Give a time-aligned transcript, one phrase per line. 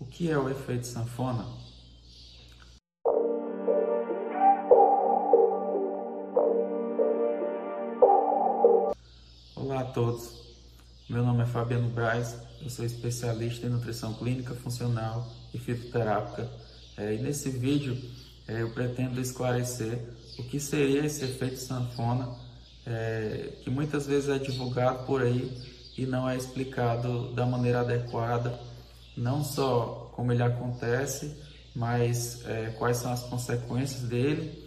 [0.00, 1.44] O que é o efeito sanfona?
[9.56, 10.54] Olá a todos,
[11.10, 16.48] meu nome é Fabiano Braz, eu sou especialista em nutrição clínica funcional e fitoterápica
[16.96, 17.98] é, e nesse vídeo
[18.46, 19.98] é, eu pretendo esclarecer
[20.38, 22.36] o que seria esse efeito sanfona
[22.86, 25.60] é, que muitas vezes é divulgado por aí
[25.96, 28.67] e não é explicado da maneira adequada,
[29.18, 31.36] não só como ele acontece,
[31.74, 34.66] mas é, quais são as consequências dele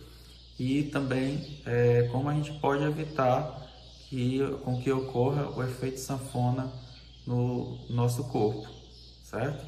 [0.59, 3.67] e também é, como a gente pode evitar
[4.08, 6.72] que, com que ocorra o efeito sanfona
[7.25, 8.70] no nosso corpo,
[9.23, 9.66] certo?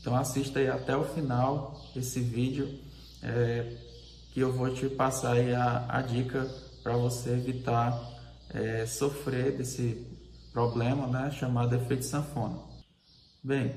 [0.00, 2.78] Então assista aí até o final esse vídeo
[3.22, 3.76] é,
[4.32, 6.48] que eu vou te passar aí a, a dica
[6.82, 8.00] para você evitar
[8.50, 10.06] é, sofrer desse
[10.52, 12.69] problema né, chamado efeito sanfona.
[13.42, 13.74] Bem,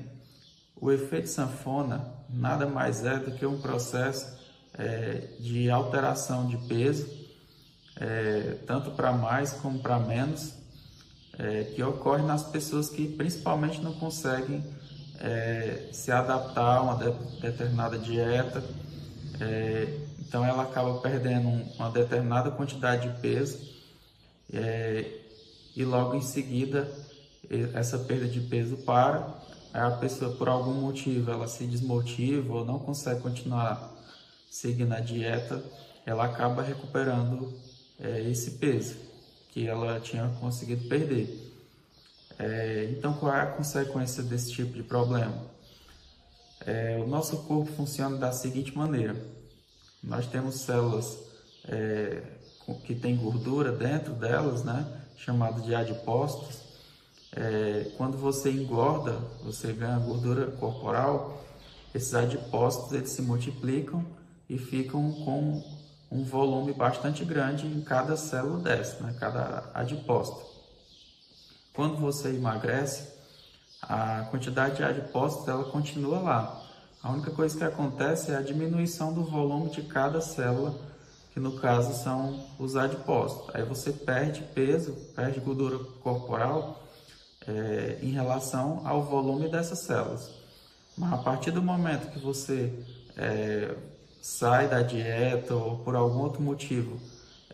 [0.76, 4.36] o efeito sanfona nada mais é do que um processo
[4.74, 7.08] é, de alteração de peso,
[7.96, 10.52] é, tanto para mais como para menos,
[11.38, 14.62] é, que ocorre nas pessoas que principalmente não conseguem
[15.18, 18.62] é, se adaptar a uma de, determinada dieta,
[19.40, 21.48] é, então ela acaba perdendo
[21.78, 23.66] uma determinada quantidade de peso
[24.52, 25.20] é,
[25.74, 26.86] e logo em seguida
[27.74, 29.42] essa perda de peso para,
[29.74, 33.92] a pessoa por algum motivo ela se desmotiva ou não consegue continuar
[34.48, 35.62] seguindo a dieta,
[36.06, 37.52] ela acaba recuperando
[37.98, 38.96] é, esse peso
[39.50, 41.52] que ela tinha conseguido perder.
[42.38, 45.44] É, então, qual é a consequência desse tipo de problema?
[46.64, 49.16] É, o nosso corpo funciona da seguinte maneira:
[50.02, 51.18] nós temos células
[51.66, 52.22] é,
[52.84, 56.63] que têm gordura dentro delas, né, chamadas de adipócitos.
[57.36, 61.42] É, quando você engorda, você ganha gordura corporal,
[61.92, 64.04] esses adipócitos eles se multiplicam
[64.48, 65.62] e ficam com
[66.12, 70.40] um volume bastante grande em cada célula dessa, né, cada adipócito.
[71.72, 73.08] Quando você emagrece,
[73.82, 76.62] a quantidade de adipócitos ela continua lá.
[77.02, 80.74] A única coisa que acontece é a diminuição do volume de cada célula,
[81.32, 83.52] que no caso são os adipócitos.
[83.52, 86.83] Aí você perde peso, perde gordura corporal
[87.46, 90.30] é, em relação ao volume dessas células.
[90.96, 92.72] Mas a partir do momento que você
[93.16, 93.74] é,
[94.20, 96.98] sai da dieta ou por algum outro motivo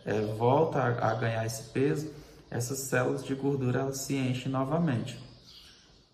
[0.05, 2.11] é, volta a, a ganhar esse peso,
[2.49, 5.19] essas células de gordura se enchem novamente.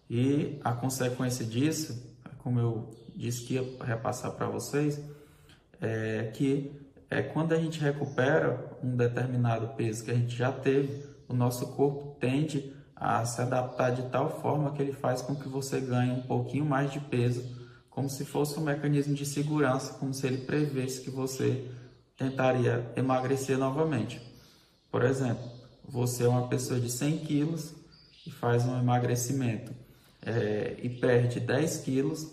[0.09, 2.01] E a consequência disso,
[2.39, 5.01] como eu disse que ia repassar para vocês,
[5.81, 6.71] é que
[7.09, 11.67] é quando a gente recupera um determinado peso que a gente já teve, o nosso
[11.73, 16.11] corpo tende a se adaptar de tal forma que ele faz com que você ganhe
[16.11, 17.43] um pouquinho mais de peso,
[17.89, 21.69] como se fosse um mecanismo de segurança, como se ele prevesse que você
[22.17, 24.21] tentaria emagrecer novamente.
[24.91, 25.43] Por exemplo,
[25.87, 27.73] você é uma pessoa de 100 quilos
[28.25, 29.71] e faz um emagrecimento
[30.25, 32.31] é, e perde 10 quilos,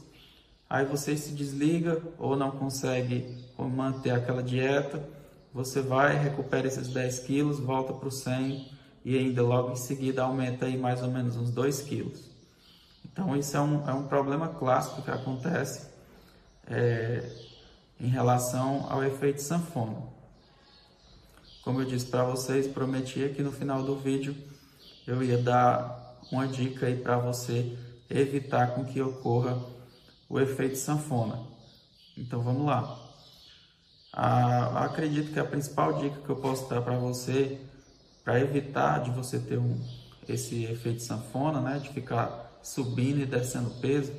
[0.69, 5.07] aí você se desliga ou não consegue manter aquela dieta,
[5.53, 8.73] você vai, recupera esses 10 quilos, volta para o 100
[9.05, 12.31] e ainda logo em seguida aumenta aí mais ou menos uns 2 quilos.
[13.05, 15.87] Então isso é um, é um problema clássico que acontece
[16.67, 17.31] é,
[18.01, 20.03] em relação ao efeito sanfona.
[21.63, 24.35] Como eu disse para vocês, prometi que no final do vídeo
[25.07, 27.77] eu ia dar uma dica aí para você
[28.09, 29.59] evitar com que ocorra
[30.29, 31.41] o efeito sanfona.
[32.17, 33.01] Então vamos lá.
[34.13, 37.61] Ah, acredito que a principal dica que eu posso dar para você
[38.25, 39.79] para evitar de você ter um,
[40.29, 44.13] esse efeito sanfona, né, de ficar subindo e descendo peso,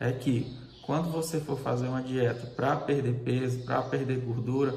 [0.00, 4.74] é que quando você for fazer uma dieta para perder peso, para perder gordura,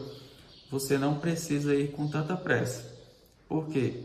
[0.69, 2.83] você não precisa ir com tanta pressa.
[3.47, 4.03] Por quê?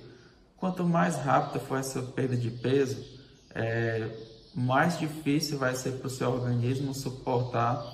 [0.57, 3.05] Quanto mais rápida for essa perda de peso,
[3.55, 4.09] é,
[4.55, 7.85] mais difícil vai ser para o seu organismo suportar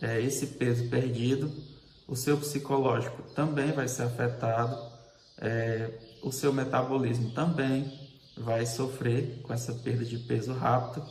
[0.00, 1.50] é, esse peso perdido.
[2.08, 4.95] O seu psicológico também vai ser afetado,
[5.38, 5.90] é,
[6.22, 7.92] o seu metabolismo também
[8.36, 11.06] vai sofrer com essa perda de peso rápido.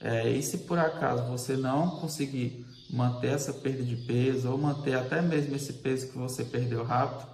[0.00, 4.94] É, e se por acaso você não conseguir manter essa perda de peso ou manter
[4.94, 7.28] até mesmo esse peso que você perdeu rápido,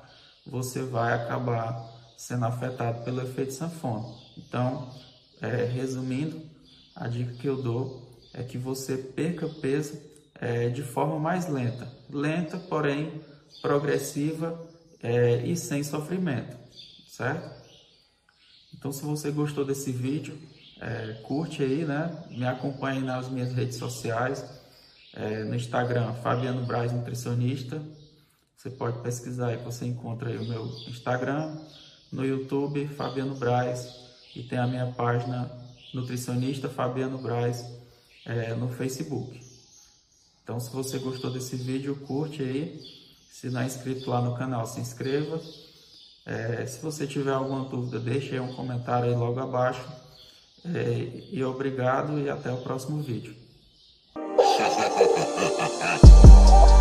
[0.46, 4.06] você vai acabar sendo afetado pelo efeito sanfona.
[4.36, 4.92] Então,
[5.40, 6.40] é, resumindo,
[6.94, 9.98] a dica que eu dou é que você perca peso
[10.34, 13.20] é, de forma mais lenta, lenta, porém
[13.62, 14.67] progressiva
[15.02, 16.56] é, e sem sofrimento,
[17.06, 17.58] certo?
[18.74, 20.38] Então, se você gostou desse vídeo,
[20.80, 22.24] é, curte aí, né?
[22.30, 24.44] Me acompanhe nas minhas redes sociais,
[25.14, 27.82] é, no Instagram, Fabiano Braz Nutricionista.
[28.56, 31.56] Você pode pesquisar aí você encontra aí o meu Instagram,
[32.12, 33.88] no YouTube, Fabiano Braz,
[34.34, 35.50] e tem a minha página
[35.92, 37.64] Nutricionista Fabiano Braz
[38.26, 39.40] é, no Facebook.
[40.42, 42.80] Então, se você gostou desse vídeo, curte aí.
[43.30, 45.40] Se não é inscrito lá no canal, se inscreva.
[46.26, 49.86] É, se você tiver alguma dúvida, deixe aí um comentário aí logo abaixo.
[50.64, 53.34] É, e obrigado e até o próximo vídeo.